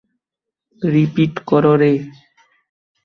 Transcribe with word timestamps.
Repeat 0.81 1.33
কর 1.49 1.63
রে। 1.79 1.93